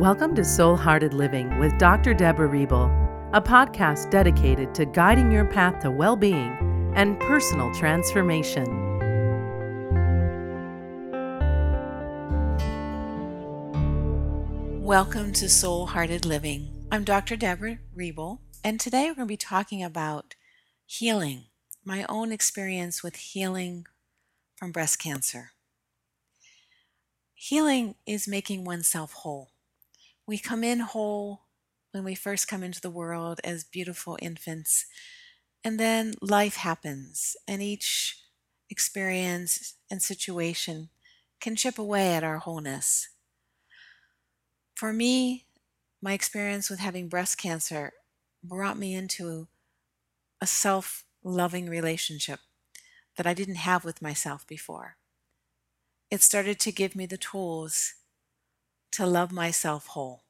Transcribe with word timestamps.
Welcome 0.00 0.34
to 0.36 0.44
Soul 0.46 0.78
Hearted 0.78 1.12
Living 1.12 1.58
with 1.58 1.76
Dr. 1.76 2.14
Deborah 2.14 2.48
Reble, 2.48 2.88
a 3.34 3.42
podcast 3.42 4.10
dedicated 4.10 4.74
to 4.74 4.86
guiding 4.86 5.30
your 5.30 5.44
path 5.44 5.82
to 5.82 5.90
well 5.90 6.16
being 6.16 6.56
and 6.96 7.20
personal 7.20 7.70
transformation. 7.74 8.64
Welcome 14.82 15.34
to 15.34 15.50
Soul 15.50 15.84
Hearted 15.84 16.24
Living. 16.24 16.86
I'm 16.90 17.04
Dr. 17.04 17.36
Deborah 17.36 17.76
Reble, 17.94 18.40
and 18.64 18.80
today 18.80 19.08
we're 19.08 19.16
going 19.16 19.28
to 19.28 19.32
be 19.32 19.36
talking 19.36 19.82
about 19.82 20.34
healing, 20.86 21.44
my 21.84 22.06
own 22.08 22.32
experience 22.32 23.02
with 23.02 23.16
healing 23.16 23.84
from 24.56 24.72
breast 24.72 24.98
cancer. 24.98 25.50
Healing 27.34 27.96
is 28.06 28.26
making 28.26 28.64
oneself 28.64 29.12
whole. 29.12 29.50
We 30.30 30.38
come 30.38 30.62
in 30.62 30.78
whole 30.78 31.40
when 31.90 32.04
we 32.04 32.14
first 32.14 32.46
come 32.46 32.62
into 32.62 32.80
the 32.80 32.88
world 32.88 33.40
as 33.42 33.64
beautiful 33.64 34.16
infants, 34.22 34.86
and 35.64 35.76
then 35.80 36.14
life 36.22 36.54
happens, 36.54 37.36
and 37.48 37.60
each 37.60 38.16
experience 38.70 39.74
and 39.90 40.00
situation 40.00 40.90
can 41.40 41.56
chip 41.56 41.80
away 41.80 42.14
at 42.14 42.22
our 42.22 42.38
wholeness. 42.38 43.08
For 44.76 44.92
me, 44.92 45.46
my 46.00 46.12
experience 46.12 46.70
with 46.70 46.78
having 46.78 47.08
breast 47.08 47.36
cancer 47.36 47.92
brought 48.40 48.78
me 48.78 48.94
into 48.94 49.48
a 50.40 50.46
self 50.46 51.02
loving 51.24 51.68
relationship 51.68 52.38
that 53.16 53.26
I 53.26 53.34
didn't 53.34 53.56
have 53.56 53.84
with 53.84 54.00
myself 54.00 54.46
before 54.46 54.96
it 56.08 56.22
started 56.22 56.60
to 56.60 56.72
give 56.72 56.94
me 56.94 57.06
the 57.06 57.18
tools 57.18 57.94
to 58.92 59.06
love 59.06 59.32
myself 59.32 59.88
whole. 59.88 60.24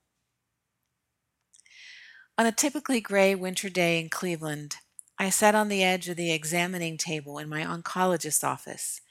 On 2.39 2.47
a 2.47 2.53
typically 2.53 3.01
gray 3.01 3.35
winter 3.35 3.69
day 3.69 4.01
in 4.01 4.09
Cleveland, 4.09 4.77
I 5.19 5.29
sat 5.29 5.55
on 5.55 5.69
the 5.69 5.85
edge 5.85 6.09
of 6.09 6.17
the 6.17 6.33
examining 6.33 6.97
table 6.97 7.39
in 7.39 7.51
my 7.51 7.63
oncologist's 7.63 8.43
office, 8.43 9.03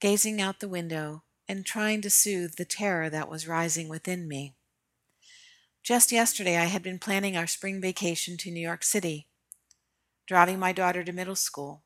gazing 0.00 0.40
out 0.40 0.60
the 0.60 0.68
window 0.68 1.24
and 1.46 1.66
trying 1.66 2.00
to 2.00 2.08
soothe 2.08 2.54
the 2.56 2.64
terror 2.64 3.10
that 3.10 3.28
was 3.28 3.46
rising 3.46 3.90
within 3.90 4.26
me. 4.26 4.54
Just 5.82 6.12
yesterday, 6.12 6.56
I 6.56 6.64
had 6.64 6.82
been 6.82 6.98
planning 6.98 7.36
our 7.36 7.46
spring 7.46 7.80
vacation 7.80 8.38
to 8.38 8.50
New 8.50 8.60
York 8.60 8.84
City, 8.84 9.26
driving 10.26 10.58
my 10.58 10.72
daughter 10.72 11.04
to 11.04 11.12
middle 11.12 11.36
school, 11.36 11.82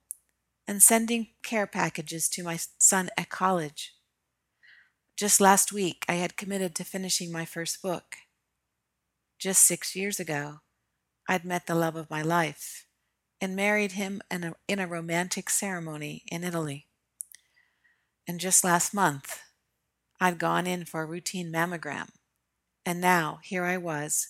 and 0.68 0.80
sending 0.80 1.30
care 1.42 1.66
packages 1.66 2.28
to 2.28 2.44
my 2.44 2.58
son 2.78 3.10
at 3.18 3.30
college. 3.30 3.95
Just 5.16 5.40
last 5.40 5.72
week, 5.72 6.04
I 6.10 6.14
had 6.16 6.36
committed 6.36 6.74
to 6.74 6.84
finishing 6.84 7.32
my 7.32 7.46
first 7.46 7.80
book. 7.80 8.16
Just 9.38 9.62
six 9.62 9.96
years 9.96 10.20
ago, 10.20 10.60
I'd 11.26 11.42
met 11.42 11.66
the 11.66 11.74
love 11.74 11.96
of 11.96 12.10
my 12.10 12.20
life 12.20 12.84
and 13.40 13.56
married 13.56 13.92
him 13.92 14.20
in 14.30 14.44
a, 14.44 14.54
in 14.68 14.78
a 14.78 14.86
romantic 14.86 15.48
ceremony 15.48 16.22
in 16.30 16.44
Italy. 16.44 16.86
And 18.28 18.38
just 18.38 18.62
last 18.62 18.92
month, 18.92 19.40
I'd 20.20 20.38
gone 20.38 20.66
in 20.66 20.84
for 20.84 21.00
a 21.00 21.06
routine 21.06 21.50
mammogram. 21.50 22.10
And 22.84 23.00
now, 23.00 23.40
here 23.42 23.64
I 23.64 23.78
was, 23.78 24.28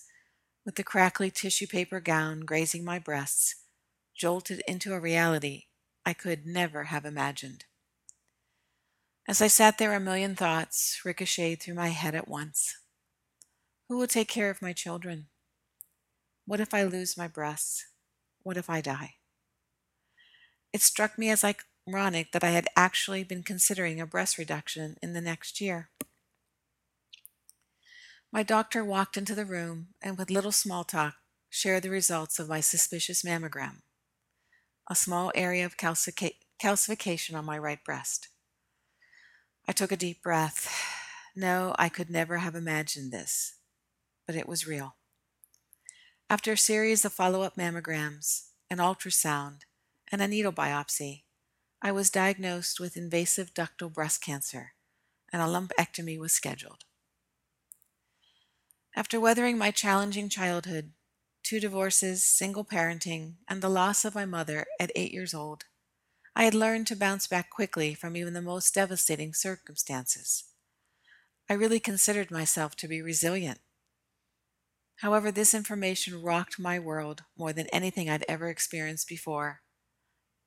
with 0.65 0.75
the 0.75 0.83
crackly 0.85 1.29
tissue 1.29 1.67
paper 1.67 1.99
gown 1.99 2.41
grazing 2.41 2.85
my 2.85 2.97
breasts, 2.97 3.55
jolted 4.15 4.63
into 4.65 4.93
a 4.93 5.01
reality 5.01 5.63
I 6.05 6.13
could 6.13 6.45
never 6.45 6.85
have 6.85 7.03
imagined. 7.03 7.65
As 9.29 9.41
I 9.41 9.47
sat 9.47 9.77
there, 9.77 9.93
a 9.93 9.99
million 9.99 10.35
thoughts 10.35 11.01
ricocheted 11.03 11.61
through 11.61 11.73
my 11.73 11.89
head 11.89 12.15
at 12.15 12.29
once. 12.29 12.77
Who 13.89 13.97
will 13.97 14.07
take 14.07 14.29
care 14.29 14.49
of 14.49 14.61
my 14.61 14.71
children? 14.71 15.27
What 16.45 16.61
if 16.61 16.73
I 16.73 16.83
lose 16.83 17.17
my 17.17 17.27
breasts? 17.27 17.87
What 18.43 18.55
if 18.55 18.69
I 18.69 18.79
die? 18.79 19.15
It 20.71 20.81
struck 20.81 21.17
me 21.17 21.29
as 21.29 21.43
ironic 21.43 22.31
that 22.31 22.43
I 22.43 22.51
had 22.51 22.67
actually 22.77 23.25
been 23.25 23.43
considering 23.43 23.99
a 23.99 24.05
breast 24.05 24.37
reduction 24.37 24.95
in 25.03 25.11
the 25.11 25.19
next 25.19 25.59
year. 25.59 25.89
My 28.31 28.43
doctor 28.43 28.85
walked 28.85 29.17
into 29.17 29.35
the 29.35 29.45
room 29.45 29.87
and, 30.01 30.17
with 30.17 30.31
little 30.31 30.53
small 30.53 30.85
talk, 30.85 31.15
shared 31.49 31.83
the 31.83 31.89
results 31.89 32.39
of 32.39 32.47
my 32.47 32.61
suspicious 32.61 33.23
mammogram 33.23 33.81
a 34.89 34.95
small 34.95 35.33
area 35.35 35.65
of 35.65 35.75
calcification 35.75 37.35
on 37.35 37.43
my 37.43 37.57
right 37.57 37.83
breast. 37.83 38.29
I 39.67 39.73
took 39.73 39.91
a 39.91 39.97
deep 39.97 40.23
breath. 40.23 40.73
No, 41.35 41.75
I 41.77 41.89
could 41.89 42.09
never 42.09 42.37
have 42.37 42.55
imagined 42.55 43.11
this, 43.11 43.55
but 44.25 44.35
it 44.35 44.47
was 44.47 44.65
real. 44.65 44.95
After 46.29 46.53
a 46.53 46.57
series 46.57 47.03
of 47.03 47.13
follow 47.13 47.41
up 47.41 47.57
mammograms, 47.57 48.47
an 48.69 48.77
ultrasound, 48.77 49.61
and 50.11 50.21
a 50.21 50.27
needle 50.27 50.53
biopsy, 50.53 51.23
I 51.81 51.91
was 51.91 52.09
diagnosed 52.09 52.79
with 52.79 52.97
invasive 52.97 53.53
ductal 53.53 53.93
breast 53.93 54.21
cancer, 54.21 54.73
and 55.31 55.41
a 55.41 55.45
lumpectomy 55.45 56.17
was 56.17 56.31
scheduled. 56.31 56.85
After 58.95 59.19
weathering 59.19 59.57
my 59.57 59.71
challenging 59.71 60.27
childhood, 60.27 60.93
two 61.43 61.59
divorces, 61.59 62.23
single 62.23 62.65
parenting, 62.65 63.35
and 63.47 63.61
the 63.61 63.69
loss 63.69 64.05
of 64.05 64.15
my 64.15 64.25
mother 64.25 64.65
at 64.79 64.91
eight 64.95 65.11
years 65.11 65.33
old, 65.33 65.65
I 66.39 66.43
had 66.43 66.53
learned 66.53 66.85
to 66.87 66.95
bounce 66.95 67.25
back 67.25 67.49
quickly 67.49 67.95
from 67.95 68.15
even 68.15 68.33
the 68.33 68.43
most 68.43 68.71
devastating 68.75 69.33
circumstances. 69.33 70.43
I 71.49 71.55
really 71.55 71.79
considered 71.79 72.29
myself 72.29 72.75
to 72.75 72.87
be 72.87 73.01
resilient. 73.01 73.59
However, 74.97 75.31
this 75.31 75.55
information 75.55 76.21
rocked 76.21 76.59
my 76.59 76.77
world 76.77 77.23
more 77.35 77.53
than 77.53 77.65
anything 77.73 78.07
I'd 78.07 78.23
ever 78.29 78.49
experienced 78.49 79.07
before 79.07 79.61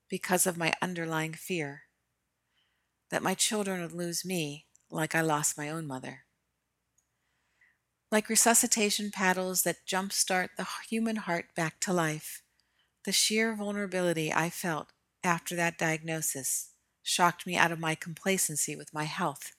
because 0.08 0.46
of 0.46 0.56
my 0.56 0.72
underlying 0.80 1.34
fear 1.34 1.82
that 3.10 3.24
my 3.24 3.34
children 3.34 3.82
would 3.82 3.90
lose 3.90 4.24
me 4.24 4.66
like 4.92 5.16
I 5.16 5.22
lost 5.22 5.58
my 5.58 5.68
own 5.68 5.88
mother. 5.88 6.20
Like 8.12 8.28
resuscitation 8.28 9.10
paddles 9.10 9.62
that 9.62 9.86
jumpstart 9.88 10.50
the 10.56 10.68
human 10.88 11.16
heart 11.16 11.46
back 11.56 11.80
to 11.80 11.92
life, 11.92 12.42
the 13.04 13.10
sheer 13.10 13.56
vulnerability 13.56 14.32
I 14.32 14.50
felt 14.50 14.92
after 15.24 15.54
that 15.56 15.78
diagnosis 15.78 16.70
shocked 17.02 17.46
me 17.46 17.56
out 17.56 17.72
of 17.72 17.78
my 17.78 17.94
complacency 17.94 18.76
with 18.76 18.94
my 18.94 19.04
health. 19.04 19.52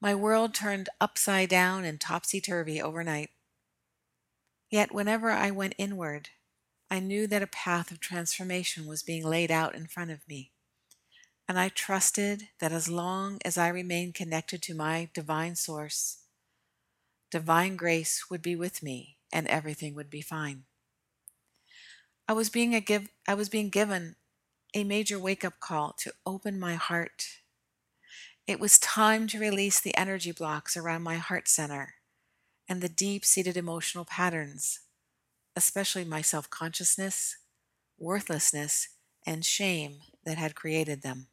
My 0.00 0.14
world 0.14 0.54
turned 0.54 0.88
upside 1.00 1.48
down 1.48 1.84
and 1.84 2.00
topsy 2.00 2.40
turvy 2.40 2.80
overnight. 2.80 3.30
Yet, 4.70 4.92
whenever 4.92 5.30
I 5.30 5.50
went 5.50 5.74
inward, 5.78 6.28
I 6.90 7.00
knew 7.00 7.26
that 7.26 7.42
a 7.42 7.48
path 7.48 7.90
of 7.90 8.00
transformation 8.00 8.86
was 8.86 9.02
being 9.02 9.24
laid 9.24 9.50
out 9.50 9.74
in 9.74 9.86
front 9.86 10.10
of 10.10 10.26
me. 10.28 10.52
And 11.48 11.58
I 11.58 11.70
trusted 11.70 12.48
that 12.60 12.72
as 12.72 12.88
long 12.88 13.38
as 13.44 13.58
I 13.58 13.68
remained 13.68 14.14
connected 14.14 14.62
to 14.62 14.74
my 14.74 15.08
divine 15.14 15.56
source, 15.56 16.18
divine 17.30 17.76
grace 17.76 18.26
would 18.30 18.42
be 18.42 18.54
with 18.54 18.82
me 18.82 19.16
and 19.32 19.46
everything 19.48 19.94
would 19.94 20.10
be 20.10 20.20
fine. 20.20 20.64
I 22.26 22.34
was 22.34 22.50
being, 22.50 22.74
a 22.74 22.80
give, 22.80 23.08
I 23.26 23.34
was 23.34 23.48
being 23.48 23.70
given 23.70 24.16
a 24.74 24.84
major 24.84 25.18
wake 25.18 25.44
up 25.44 25.60
call 25.60 25.92
to 25.98 26.12
open 26.26 26.58
my 26.58 26.74
heart. 26.74 27.40
It 28.46 28.60
was 28.60 28.78
time 28.78 29.26
to 29.28 29.38
release 29.38 29.80
the 29.80 29.96
energy 29.96 30.32
blocks 30.32 30.76
around 30.76 31.02
my 31.02 31.16
heart 31.16 31.48
center 31.48 31.94
and 32.68 32.80
the 32.80 32.88
deep 32.88 33.24
seated 33.24 33.56
emotional 33.56 34.04
patterns, 34.04 34.80
especially 35.56 36.04
my 36.04 36.22
self 36.22 36.50
consciousness, 36.50 37.36
worthlessness, 37.98 38.88
and 39.26 39.44
shame 39.44 39.98
that 40.24 40.38
had 40.38 40.54
created 40.54 41.02
them. 41.02 41.28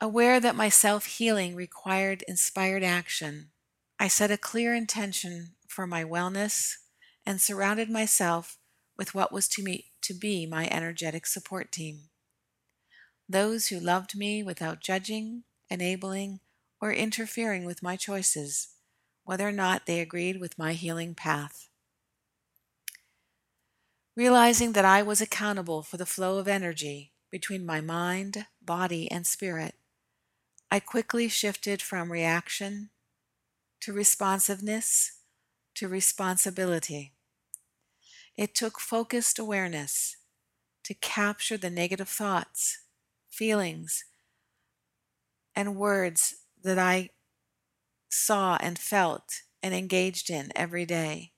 Aware 0.00 0.40
that 0.40 0.56
my 0.56 0.68
self 0.68 1.06
healing 1.06 1.54
required 1.54 2.22
inspired 2.26 2.84
action, 2.84 3.50
I 3.98 4.08
set 4.08 4.30
a 4.30 4.38
clear 4.38 4.74
intention 4.74 5.56
for 5.66 5.86
my 5.86 6.04
wellness 6.04 6.76
and 7.26 7.40
surrounded 7.40 7.90
myself 7.90 8.58
with 8.96 9.14
what 9.14 9.32
was 9.32 9.48
to 9.48 9.62
me 9.62 9.87
to 10.02 10.14
be 10.14 10.46
my 10.46 10.68
energetic 10.68 11.26
support 11.26 11.72
team. 11.72 12.08
Those 13.28 13.68
who 13.68 13.78
loved 13.78 14.16
me 14.16 14.42
without 14.42 14.80
judging, 14.80 15.44
enabling, 15.68 16.40
or 16.80 16.92
interfering 16.92 17.64
with 17.64 17.82
my 17.82 17.96
choices, 17.96 18.68
whether 19.24 19.46
or 19.46 19.52
not 19.52 19.86
they 19.86 20.00
agreed 20.00 20.40
with 20.40 20.58
my 20.58 20.72
healing 20.72 21.14
path. 21.14 21.68
Realizing 24.16 24.72
that 24.72 24.84
I 24.84 25.02
was 25.02 25.20
accountable 25.20 25.82
for 25.82 25.96
the 25.96 26.06
flow 26.06 26.38
of 26.38 26.48
energy 26.48 27.12
between 27.30 27.66
my 27.66 27.80
mind, 27.80 28.46
body, 28.62 29.10
and 29.10 29.26
spirit, 29.26 29.74
I 30.70 30.80
quickly 30.80 31.28
shifted 31.28 31.82
from 31.82 32.10
reaction 32.10 32.90
to 33.80 33.92
responsiveness 33.92 35.18
to 35.78 35.86
responsibility. 35.86 37.12
It 38.38 38.54
took 38.54 38.78
focused 38.78 39.40
awareness 39.40 40.16
to 40.84 40.94
capture 40.94 41.56
the 41.56 41.70
negative 41.70 42.08
thoughts, 42.08 42.78
feelings, 43.28 44.04
and 45.56 45.74
words 45.74 46.36
that 46.62 46.78
I 46.78 47.10
saw 48.08 48.56
and 48.60 48.78
felt 48.78 49.42
and 49.60 49.74
engaged 49.74 50.30
in 50.30 50.52
every 50.54 50.86
day, 50.86 51.32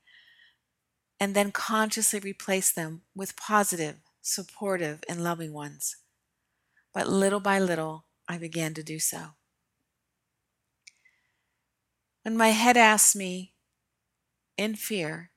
and 1.19 1.35
then 1.35 1.53
consciously 1.53 2.21
replace 2.21 2.71
them 2.71 3.01
with 3.15 3.35
positive, 3.35 3.97
supportive, 4.21 5.03
and 5.09 5.25
loving 5.25 5.55
ones. 5.55 5.97
But 6.93 7.09
little 7.09 7.41
by 7.41 7.59
little, 7.61 8.05
I 8.29 8.37
began 8.37 8.75
to 8.75 8.83
do 8.83 8.99
so. 8.99 9.29
When 12.25 12.37
my 12.37 12.51
head 12.51 12.77
asked 12.77 13.17
me, 13.17 13.55
in 14.59 14.75
fear, 14.75 15.30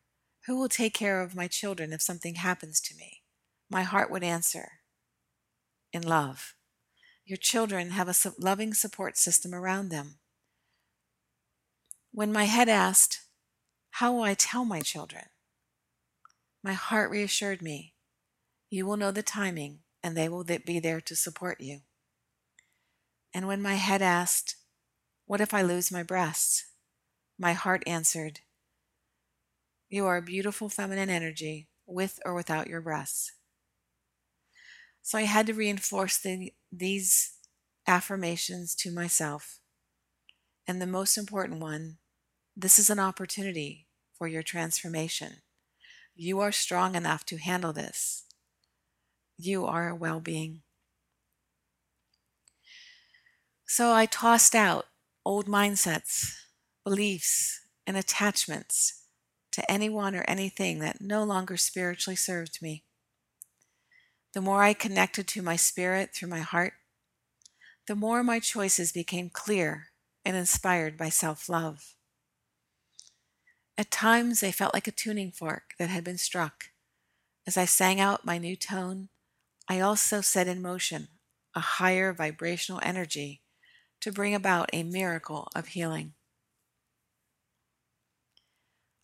who 0.46 0.58
will 0.58 0.70
take 0.70 0.94
care 0.94 1.22
of 1.22 1.36
my 1.36 1.48
children 1.48 1.94
if 1.94 2.02
something 2.02 2.36
happens 2.36 2.82
to 2.82 2.96
me? 2.96 3.22
My 3.70 3.84
heart 3.84 4.12
would 4.12 4.24
answer, 4.24 4.80
in 5.92 6.02
love. 6.02 6.56
Your 7.26 7.38
children 7.38 7.92
have 7.92 8.10
a 8.10 8.34
loving 8.38 8.74
support 8.74 9.18
system 9.18 9.56
around 9.56 9.90
them. 9.90 10.20
When 12.12 12.34
my 12.34 12.44
head 12.44 12.68
asked, 12.68 13.22
How 13.92 14.14
will 14.14 14.24
I 14.24 14.34
tell 14.34 14.66
my 14.66 14.82
children? 14.82 15.26
My 16.64 16.74
heart 16.74 17.10
reassured 17.10 17.62
me, 17.62 17.94
You 18.70 18.86
will 18.86 18.98
know 18.98 19.12
the 19.12 19.24
timing 19.24 19.80
and 20.04 20.18
they 20.18 20.28
will 20.28 20.44
be 20.44 20.80
there 20.80 21.00
to 21.00 21.16
support 21.16 21.62
you. 21.62 21.80
And 23.34 23.48
when 23.48 23.62
my 23.62 23.76
head 23.76 24.02
asked, 24.02 24.58
What 25.26 25.42
if 25.42 25.54
I 25.54 25.62
lose 25.62 25.92
my 25.92 26.04
breasts? 26.04 26.66
My 27.40 27.54
heart 27.54 27.84
answered, 27.88 28.42
You 29.94 30.08
are 30.08 30.18
a 30.18 30.24
beautiful 30.24 30.70
feminine 30.70 31.12
energy 31.12 31.68
with 31.86 32.20
or 32.26 32.34
without 32.34 32.66
your 32.66 32.82
breasts. 32.82 33.32
So 35.04 35.20
I 35.20 35.26
had 35.26 35.46
to 35.46 35.54
reinforce 35.54 36.18
the, 36.18 36.52
these 36.72 37.34
affirmations 37.86 38.74
to 38.78 38.92
myself. 38.92 39.60
And 40.68 40.82
the 40.82 40.88
most 40.88 41.16
important 41.16 41.60
one 41.60 41.98
this 42.58 42.80
is 42.80 42.90
an 42.90 42.98
opportunity 42.98 43.86
for 44.18 44.28
your 44.28 44.42
transformation. 44.42 45.44
You 46.16 46.40
are 46.40 46.52
strong 46.52 46.96
enough 46.96 47.24
to 47.28 47.38
handle 47.38 47.72
this. 47.72 48.24
You 49.38 49.64
are 49.68 49.90
a 49.90 49.96
well 49.96 50.20
being. 50.20 50.64
So 53.68 53.94
I 53.94 54.08
tossed 54.08 54.56
out 54.56 54.86
old 55.24 55.46
mindsets, 55.46 56.34
beliefs, 56.84 57.62
and 57.86 57.96
attachments 57.96 59.03
to 59.54 59.72
anyone 59.72 60.16
or 60.16 60.26
anything 60.28 60.80
that 60.80 61.02
no 61.02 61.24
longer 61.24 61.58
spiritually 61.58 62.16
served 62.16 62.62
me. 62.62 62.84
The 64.34 64.42
more 64.42 64.64
I 64.64 64.74
connected 64.74 65.28
to 65.30 65.42
my 65.42 65.56
spirit 65.56 66.14
through 66.14 66.30
my 66.30 66.40
heart, 66.40 66.74
the 67.88 67.96
more 67.96 68.24
my 68.24 68.40
choices 68.40 68.92
became 68.92 69.30
clear 69.30 69.88
and 70.26 70.36
inspired 70.36 70.98
by 70.98 71.10
self 71.10 71.48
love. 71.50 71.96
At 73.78 73.92
times, 73.92 74.40
they 74.40 74.52
felt 74.52 74.74
like 74.74 74.88
a 74.88 74.92
tuning 74.92 75.32
fork 75.32 75.74
that 75.78 75.90
had 75.90 76.04
been 76.04 76.18
struck. 76.18 76.66
As 77.46 77.58
I 77.58 77.66
sang 77.66 78.00
out 78.00 78.26
my 78.26 78.38
new 78.38 78.56
tone, 78.56 79.10
I 79.68 79.80
also 79.80 80.22
set 80.22 80.48
in 80.48 80.62
motion 80.62 81.10
a 81.56 81.60
higher 81.60 82.14
vibrational 82.14 82.82
energy 82.84 83.42
to 84.02 84.12
bring 84.12 84.34
about 84.34 84.70
a 84.74 84.84
miracle 84.84 85.48
of 85.56 85.68
healing. 85.68 86.14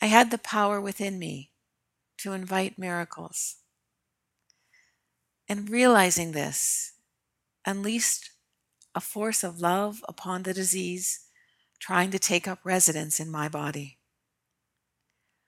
I 0.01 0.07
had 0.07 0.31
the 0.31 0.37
power 0.37 0.79
within 0.79 1.19
me 1.19 1.51
to 2.19 2.33
invite 2.33 2.77
miracles. 2.77 3.55
And 5.47 5.69
realizing 5.69 6.31
this 6.31 6.93
unleashed 7.65 8.31
a 8.95 9.01
force 9.01 9.43
of 9.43 9.59
love 9.59 10.03
upon 10.07 10.43
the 10.43 10.53
disease 10.53 11.21
trying 11.79 12.11
to 12.11 12.19
take 12.19 12.47
up 12.47 12.59
residence 12.63 13.19
in 13.19 13.29
my 13.31 13.47
body. 13.47 13.97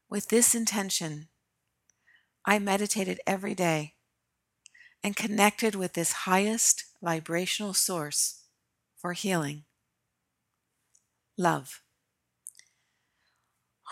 With 0.10 0.30
this 0.30 0.56
intention, 0.56 1.28
I 2.46 2.60
meditated 2.60 3.20
every 3.28 3.54
day 3.54 3.96
and 5.04 5.16
connected 5.16 5.76
with 5.76 5.94
this 5.94 6.12
highest 6.12 6.86
vibrational 7.02 7.74
source 7.74 8.44
for 8.98 9.14
healing 9.14 9.64
love. 11.38 11.82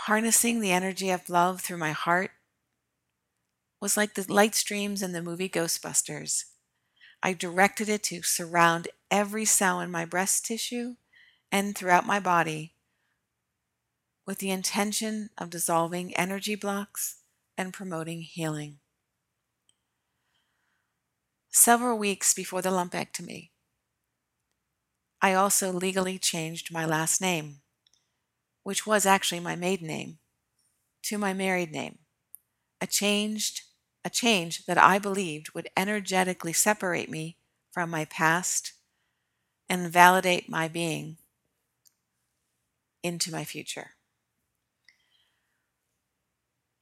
Harnessing 0.03 0.61
the 0.61 0.71
energy 0.71 1.09
of 1.09 1.29
love 1.29 1.59
through 1.59 1.77
my 1.77 1.91
heart 1.91 2.31
was 3.81 3.97
like 3.97 4.13
the 4.13 4.31
light 4.31 4.55
streams 4.55 5.03
in 5.03 5.11
the 5.11 5.21
movie 5.21 5.49
Ghostbusters. 5.49 6.45
I 7.21 7.33
directed 7.33 7.89
it 7.89 8.03
to 8.03 8.21
surround 8.21 8.87
every 9.11 9.43
cell 9.43 9.81
in 9.81 9.91
my 9.91 10.05
breast 10.05 10.45
tissue 10.45 10.95
and 11.51 11.75
throughout 11.75 12.05
my 12.05 12.21
body 12.21 12.75
with 14.25 14.39
the 14.39 14.51
intention 14.51 15.31
of 15.37 15.49
dissolving 15.49 16.15
energy 16.15 16.55
blocks 16.55 17.17
and 17.57 17.73
promoting 17.73 18.21
healing. 18.21 18.79
Several 21.49 21.97
weeks 21.97 22.33
before 22.33 22.61
the 22.61 22.69
lumpectomy, 22.69 23.49
I 25.21 25.33
also 25.33 25.73
legally 25.73 26.17
changed 26.17 26.71
my 26.71 26.85
last 26.85 27.19
name, 27.19 27.63
which 28.63 28.85
was 28.85 29.05
actually 29.05 29.39
my 29.39 29.55
maiden 29.55 29.87
name, 29.87 30.17
to 31.03 31.17
my 31.17 31.33
married 31.33 31.71
name, 31.71 31.99
a 32.81 32.87
changed 32.87 33.61
a 34.05 34.09
change 34.09 34.65
that 34.65 34.77
I 34.77 34.97
believed 34.97 35.53
would 35.53 35.69
energetically 35.75 36.53
separate 36.53 37.09
me 37.09 37.35
from 37.71 37.89
my 37.89 38.05
past 38.05 38.73
and 39.67 39.91
validate 39.91 40.49
my 40.49 40.67
being 40.67 41.17
into 43.03 43.31
my 43.31 43.43
future. 43.43 43.91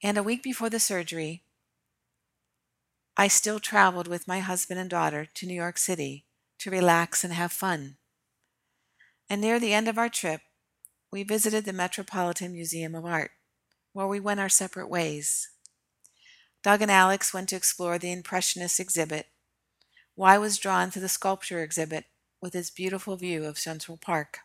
And 0.02 0.16
a 0.16 0.22
week 0.22 0.42
before 0.42 0.70
the 0.70 0.80
surgery, 0.80 1.42
I 3.16 3.26
still 3.26 3.58
traveled 3.58 4.06
with 4.06 4.28
my 4.28 4.38
husband 4.38 4.78
and 4.78 4.88
daughter 4.88 5.26
to 5.34 5.46
New 5.46 5.54
York 5.54 5.76
City 5.76 6.24
to 6.60 6.70
relax 6.70 7.24
and 7.24 7.32
have 7.32 7.50
fun. 7.50 7.96
And 9.28 9.40
near 9.40 9.58
the 9.58 9.74
end 9.74 9.88
of 9.88 9.98
our 9.98 10.08
trip, 10.08 10.40
we 11.10 11.22
visited 11.22 11.64
the 11.64 11.72
Metropolitan 11.72 12.52
Museum 12.52 12.94
of 12.94 13.04
Art, 13.04 13.30
where 13.92 14.06
we 14.06 14.20
went 14.20 14.40
our 14.40 14.48
separate 14.48 14.88
ways. 14.88 15.48
Doug 16.62 16.82
and 16.82 16.90
Alex 16.90 17.32
went 17.32 17.48
to 17.48 17.56
explore 17.56 17.98
the 17.98 18.12
Impressionist 18.12 18.78
exhibit. 18.78 19.26
Y 20.16 20.36
was 20.36 20.58
drawn 20.58 20.90
to 20.90 21.00
the 21.00 21.08
sculpture 21.08 21.62
exhibit 21.62 22.06
with 22.42 22.54
its 22.54 22.70
beautiful 22.70 23.16
view 23.16 23.44
of 23.44 23.58
Central 23.58 23.96
Park. 23.96 24.40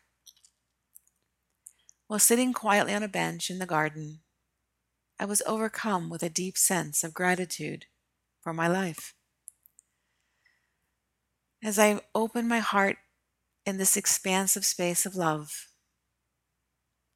While 2.06 2.18
sitting 2.18 2.52
quietly 2.52 2.94
on 2.94 3.02
a 3.02 3.08
bench 3.08 3.50
in 3.50 3.58
the 3.58 3.66
garden, 3.66 4.20
I 5.18 5.24
was 5.24 5.42
overcome 5.46 6.08
with 6.10 6.22
a 6.22 6.28
deep 6.28 6.56
sense 6.56 7.04
of 7.04 7.14
gratitude 7.14 7.86
for 8.40 8.52
my 8.52 8.68
life. 8.68 9.14
As 11.62 11.78
I 11.78 12.00
opened 12.14 12.48
my 12.48 12.58
heart 12.58 12.98
in 13.64 13.78
this 13.78 13.96
expansive 13.96 14.64
space 14.64 15.06
of 15.06 15.16
love, 15.16 15.68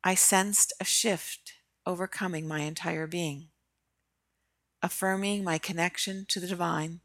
I 0.08 0.14
sensed 0.14 0.72
a 0.80 0.86
shift 0.86 1.52
overcoming 1.84 2.48
my 2.48 2.60
entire 2.60 3.06
being 3.06 3.48
affirming 4.82 5.44
my 5.44 5.58
connection 5.58 6.24
to 6.30 6.40
the 6.40 6.46
divine 6.46 7.00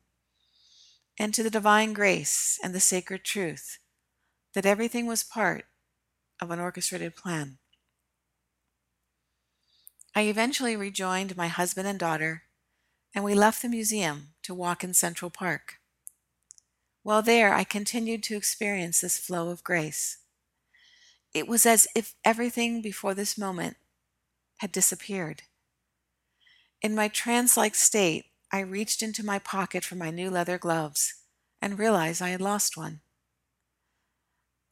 and 1.19 1.33
to 1.33 1.43
the 1.43 1.49
divine 1.49 1.91
grace 1.91 2.57
and 2.63 2.73
the 2.73 2.79
sacred 2.79 3.25
truth 3.25 3.79
that 4.53 4.65
everything 4.65 5.05
was 5.05 5.21
part 5.21 5.65
of 6.41 6.49
an 6.49 6.61
orchestrated 6.61 7.13
plan. 7.13 7.57
I 10.15 10.21
eventually 10.21 10.77
rejoined 10.77 11.35
my 11.35 11.49
husband 11.49 11.89
and 11.89 11.99
daughter, 11.99 12.43
and 13.13 13.25
we 13.25 13.35
left 13.35 13.61
the 13.61 13.67
museum 13.67 14.29
to 14.43 14.53
walk 14.53 14.81
in 14.81 14.93
Central 14.93 15.29
Park. 15.29 15.81
While 17.01 17.21
there, 17.21 17.53
I 17.53 17.65
continued 17.65 18.23
to 18.23 18.37
experience 18.37 19.01
this 19.01 19.19
flow 19.19 19.49
of 19.49 19.61
grace. 19.61 20.19
It 21.33 21.47
was 21.47 21.65
as 21.65 21.87
if 21.95 22.13
everything 22.23 22.81
before 22.81 23.13
this 23.13 23.37
moment 23.37 23.77
had 24.57 24.71
disappeared. 24.71 25.43
In 26.81 26.93
my 26.93 27.07
trance 27.07 27.57
like 27.57 27.75
state, 27.75 28.25
I 28.51 28.59
reached 28.59 29.01
into 29.01 29.25
my 29.25 29.39
pocket 29.39 29.83
for 29.83 29.95
my 29.95 30.11
new 30.11 30.29
leather 30.29 30.57
gloves 30.57 31.15
and 31.61 31.79
realized 31.79 32.21
I 32.21 32.29
had 32.29 32.41
lost 32.41 32.77
one. 32.77 33.01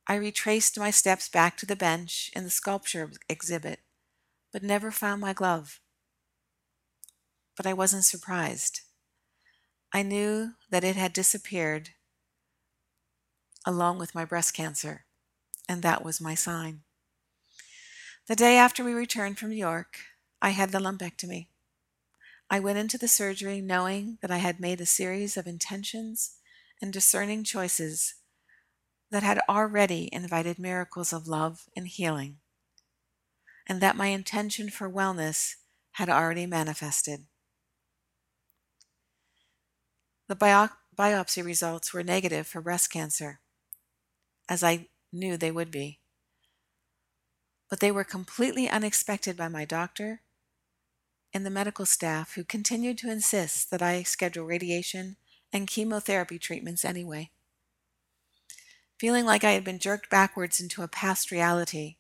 I 0.08 0.15
retraced 0.15 0.77
my 0.77 0.91
steps 0.91 1.30
back 1.30 1.58
to 1.58 1.65
the 1.65 1.75
bench 1.75 2.32
in 2.36 2.44
the 2.44 2.50
sculpture 2.50 3.12
exhibit, 3.30 3.80
but 4.51 4.62
never 4.62 4.91
found 4.91 5.22
my 5.22 5.34
glove. 5.34 5.80
But 7.56 7.65
I 7.65 7.74
wasn't 7.74 8.06
surprised. 8.06 8.82
I 9.94 10.03
knew 10.03 10.53
that 10.70 10.84
it 10.84 10.96
had 10.96 11.13
disappeared 11.13 11.89
along 13.65 14.00
with 14.00 14.15
my 14.15 14.25
breast 14.25 14.53
cancer, 14.53 15.06
and 15.72 15.84
that 15.84 16.04
was 16.04 16.20
my 16.20 16.36
sign. 16.36 16.82
The 18.28 18.36
day 18.36 18.58
after 18.58 18.84
we 18.84 18.92
returned 18.92 19.40
from 19.40 19.51
New 19.51 19.56
York, 19.56 20.00
I 20.42 20.50
had 20.50 20.72
the 20.72 20.80
lumpectomy. 20.80 21.48
I 22.50 22.60
went 22.60 22.78
into 22.78 22.98
the 22.98 23.08
surgery 23.08 23.62
knowing 23.62 24.18
that 24.22 24.32
I 24.32 24.40
had 24.40 24.60
made 24.60 24.82
a 24.82 24.86
series 24.86 25.38
of 25.38 25.48
intentions 25.48 26.36
and 26.82 26.92
discerning 26.92 27.46
choices 27.46 28.16
that 29.12 29.24
had 29.24 29.40
already 29.48 30.10
invited 30.12 30.60
miracles 30.60 31.13
of 31.13 31.25
love 31.25 31.70
and 31.74 31.88
healing 31.88 32.40
and 33.66 33.80
that 33.80 33.96
my 33.96 34.08
intention 34.08 34.70
for 34.70 34.92
wellness 34.92 35.56
had 35.94 36.10
already 36.10 36.46
manifested. 36.46 37.28
The 40.28 40.36
bio- 40.36 40.70
biopsy 40.98 41.46
results 41.46 41.94
were 41.94 42.04
negative 42.04 42.46
for 42.46 42.60
breast 42.60 42.92
cancer, 42.92 43.40
as 44.50 44.66
I 44.66 44.88
knew 45.12 45.38
they 45.38 45.51
would 45.51 45.72
be. 45.72 46.00
But 47.70 47.80
they 47.80 47.91
were 47.91 48.03
completely 48.03 48.70
unexpected 48.70 49.38
by 49.38 49.48
my 49.48 49.65
doctor 49.65 50.22
and 51.34 51.46
the 51.46 51.50
medical 51.50 51.86
staff 51.86 52.36
who 52.36 52.44
continued 52.44 52.98
to 53.00 53.12
insist 53.12 53.72
that 53.72 53.82
I 53.82 54.03
schedule 54.03 54.46
radiation 54.46 55.15
and 55.53 55.68
chemotherapy 55.68 56.38
treatments 56.38 56.84
anyway. 56.84 57.32
Feeling 59.00 59.25
like 59.25 59.44
I 59.44 59.51
had 59.51 59.63
been 59.63 59.80
jerked 59.80 60.10
backwards 60.10 60.60
into 60.60 60.84
a 60.84 60.88
past 60.88 61.32
reality, 61.32 61.96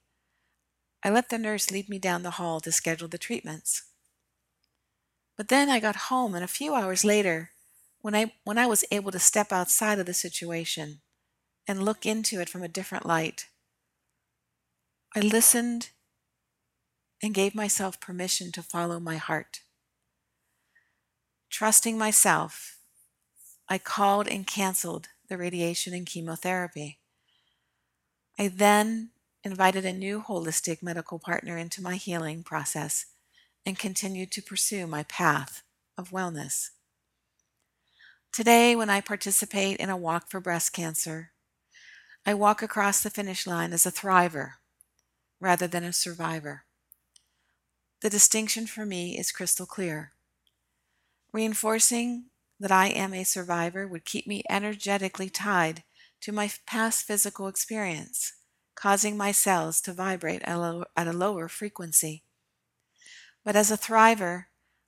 I 1.03 1.09
let 1.09 1.29
the 1.29 1.39
nurse 1.39 1.71
lead 1.71 1.89
me 1.89 1.97
down 1.97 2.21
the 2.21 2.31
hall 2.31 2.59
to 2.59 2.71
schedule 2.71 3.07
the 3.07 3.17
treatments. 3.17 3.83
But 5.35 5.47
then 5.47 5.69
I 5.69 5.79
got 5.79 5.95
home, 5.95 6.35
and 6.35 6.43
a 6.43 6.47
few 6.47 6.75
hours 6.75 7.03
later, 7.03 7.51
when 8.01 8.13
I, 8.13 8.33
when 8.43 8.57
I 8.57 8.67
was 8.67 8.85
able 8.91 9.11
to 9.11 9.19
step 9.19 9.51
outside 9.51 9.97
of 9.97 10.05
the 10.05 10.13
situation 10.13 11.01
and 11.67 11.83
look 11.83 12.05
into 12.05 12.39
it 12.39 12.49
from 12.49 12.63
a 12.63 12.67
different 12.67 13.05
light, 13.05 13.47
I 15.15 15.19
listened 15.19 15.89
and 17.21 17.33
gave 17.33 17.53
myself 17.53 17.99
permission 17.99 18.51
to 18.53 18.63
follow 18.63 18.99
my 18.99 19.17
heart. 19.17 19.61
Trusting 21.49 21.97
myself, 21.97 22.77
I 23.67 23.77
called 23.77 24.27
and 24.27 24.47
canceled 24.47 25.07
the 25.29 25.37
radiation 25.37 25.93
and 25.93 26.05
chemotherapy. 26.05 26.99
I 28.39 28.47
then 28.47 29.11
invited 29.43 29.85
a 29.85 29.93
new 29.93 30.21
holistic 30.21 30.81
medical 30.81 31.19
partner 31.19 31.57
into 31.57 31.81
my 31.81 31.95
healing 31.95 32.43
process 32.43 33.05
and 33.65 33.77
continued 33.77 34.31
to 34.31 34.41
pursue 34.41 34.87
my 34.87 35.03
path 35.03 35.63
of 35.97 36.11
wellness. 36.11 36.69
Today, 38.31 38.75
when 38.75 38.89
I 38.89 39.01
participate 39.01 39.77
in 39.77 39.89
a 39.89 39.97
walk 39.97 40.29
for 40.29 40.39
breast 40.39 40.73
cancer, 40.73 41.30
I 42.25 42.35
walk 42.35 42.61
across 42.61 43.01
the 43.01 43.09
finish 43.09 43.47
line 43.47 43.73
as 43.73 43.85
a 43.85 43.91
thriver 43.91 44.53
rather 45.39 45.67
than 45.67 45.83
a 45.83 45.91
survivor. 45.91 46.65
The 48.01 48.11
distinction 48.11 48.67
for 48.67 48.85
me 48.85 49.17
is 49.17 49.31
crystal 49.31 49.65
clear. 49.65 50.11
Reinforcing 51.33 52.25
that 52.59 52.71
I 52.71 52.87
am 52.87 53.13
a 53.13 53.23
survivor 53.23 53.87
would 53.87 54.05
keep 54.05 54.27
me 54.27 54.43
energetically 54.49 55.29
tied 55.29 55.83
to 56.21 56.31
my 56.31 56.51
past 56.67 57.05
physical 57.05 57.47
experience, 57.47 58.33
causing 58.75 59.17
my 59.17 59.31
cells 59.31 59.81
to 59.81 59.93
vibrate 59.93 60.43
at 60.43 61.07
a 61.07 61.13
lower 61.13 61.47
frequency. 61.47 62.23
But 63.43 63.55
as 63.55 63.71
a 63.71 63.77
thriver, 63.77 64.45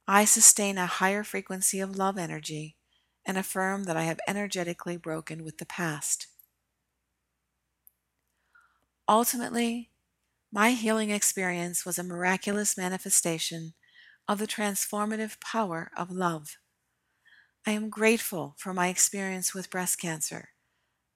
I 0.08 0.25
sustain 0.25 0.78
a 0.78 0.86
higher 0.86 1.24
frequency 1.24 1.80
of 1.80 1.96
love 1.96 2.20
energy 2.20 2.78
and 3.25 3.38
affirm 3.40 3.86
that 3.86 3.98
I 3.98 4.04
have 4.04 4.20
energetically 4.28 4.98
broken 4.98 5.44
with 5.44 5.58
the 5.58 5.66
past. 5.66 6.28
Ultimately, 9.13 9.91
my 10.51 10.72
healing 10.72 11.12
experience 11.12 11.86
was 11.86 12.00
a 12.00 12.03
miraculous 12.03 12.75
manifestation 12.75 13.75
of 14.27 14.39
the 14.39 14.48
transformative 14.48 15.39
power 15.39 15.91
of 15.96 16.10
love. 16.10 16.58
I 17.63 17.74
am 17.74 17.91
grateful 17.91 18.55
for 18.58 18.74
my 18.74 18.88
experience 18.88 19.53
with 19.53 19.70
breast 19.70 20.01
cancer 20.01 20.50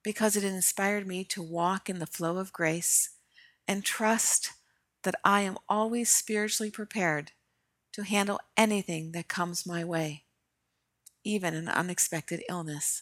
because 0.03 0.35
it 0.35 0.43
inspired 0.43 1.07
me 1.07 1.23
to 1.23 1.41
walk 1.41 1.89
in 1.89 1.97
the 1.97 2.05
flow 2.05 2.37
of 2.37 2.53
grace 2.53 3.17
and 3.67 3.83
trust 3.83 4.51
that 5.01 5.15
I 5.25 5.41
am 5.41 5.57
always 5.67 6.11
spiritually 6.11 6.69
prepared 6.69 7.31
to 7.93 8.03
handle 8.03 8.39
anything 8.55 9.11
that 9.13 9.27
comes 9.27 9.65
my 9.65 9.83
way, 9.83 10.25
even 11.23 11.55
an 11.55 11.67
unexpected 11.67 12.43
illness. 12.47 13.01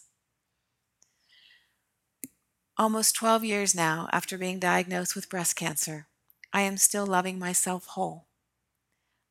Almost 2.78 3.16
12 3.16 3.46
years 3.46 3.74
now 3.74 4.10
after 4.12 4.38
being 4.38 4.60
diagnosed 4.60 5.16
with 5.16 5.30
breast 5.30 5.56
cancer, 5.56 6.08
I 6.52 6.62
am 6.62 6.76
still 6.76 7.06
loving 7.08 7.40
myself 7.40 7.86
whole. 7.88 8.28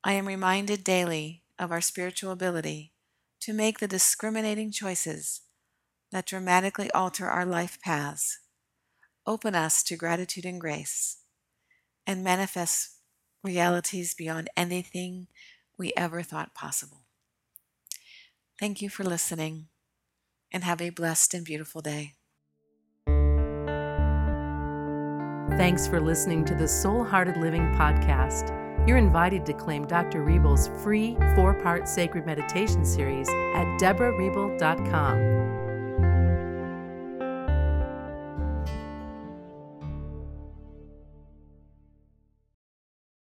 I 0.03 0.15
am 0.15 0.27
reminded 0.27 0.83
daily 0.83 1.43
of 1.59 1.71
our 1.71 1.83
spiritual 1.83 2.33
ability 2.33 2.95
to 3.41 3.53
make 3.53 3.81
the 3.81 3.87
discriminating 3.87 4.71
choices 4.71 5.43
that 6.11 6.25
dramatically 6.25 6.91
alter 6.93 7.29
our 7.29 7.45
life 7.45 7.79
paths, 7.83 8.39
open 9.27 9.55
us 9.55 9.83
to 9.83 9.97
gratitude 9.97 10.47
and 10.47 10.59
grace, 10.59 11.19
and 12.07 12.25
manifest 12.25 12.97
realities 13.43 14.15
beyond 14.15 14.49
anything 14.57 15.27
we 15.77 15.93
ever 15.99 16.23
thought 16.23 16.55
possible. 16.55 17.03
Thank 18.59 18.81
you 18.81 18.89
for 18.89 19.05
listening 19.05 19.67
and 20.51 20.65
have 20.65 20.81
a 20.81 20.89
blessed 20.89 21.35
and 21.35 21.45
beautiful 21.45 21.83
day. 21.83 22.15
Thanks 25.57 25.87
for 25.87 26.01
listening 26.01 26.45
to 26.47 26.55
the 26.57 26.67
Soul 26.67 27.05
Hearted 27.05 27.37
Living 27.37 27.73
podcast. 27.77 28.49
You're 28.89 28.97
invited 28.99 29.47
to 29.47 29.53
claim 29.53 29.87
Dr. 29.87 30.25
Reble's 30.25 30.67
free 30.83 31.17
four 31.37 31.55
part 31.55 31.89
sacred 31.89 32.27
meditation 32.27 32.85
series 32.85 33.29
at 33.29 33.65
deborahriebel.com. 33.79 35.64